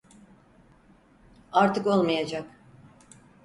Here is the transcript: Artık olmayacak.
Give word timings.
Artık 1.51 1.87
olmayacak. 1.87 2.45